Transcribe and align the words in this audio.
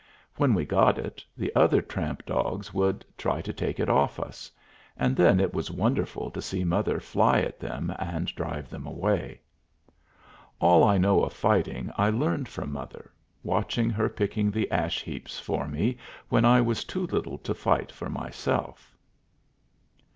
When 0.35 0.55
we 0.55 0.65
got 0.65 0.97
it, 0.97 1.23
the 1.37 1.53
other 1.55 1.79
tramp 1.79 2.25
dogs 2.25 2.73
would 2.73 3.05
try 3.19 3.39
to 3.41 3.53
take 3.53 3.79
it 3.79 3.87
off 3.87 4.19
us, 4.19 4.51
and 4.97 5.15
then 5.15 5.39
it 5.39 5.53
was 5.53 5.69
wonderful 5.69 6.31
to 6.31 6.41
see 6.41 6.63
mother 6.63 6.99
fly 6.99 7.41
at 7.41 7.59
them 7.59 7.93
and 7.99 8.25
drive 8.33 8.67
them 8.71 8.87
away. 8.87 9.41
All 10.59 10.83
I 10.83 10.97
know 10.97 11.21
of 11.23 11.33
fighting 11.33 11.91
I 11.99 12.09
learned 12.09 12.49
from 12.49 12.71
mother, 12.71 13.11
watching 13.43 13.91
her 13.91 14.09
picking 14.09 14.49
the 14.49 14.71
ash 14.71 15.03
heaps 15.03 15.39
for 15.39 15.67
me 15.67 15.97
when 16.29 16.45
I 16.45 16.61
was 16.61 16.83
too 16.83 17.05
little 17.05 17.37
to 17.37 17.53
fight 17.53 17.91
for 17.91 18.09
myself. 18.09 18.97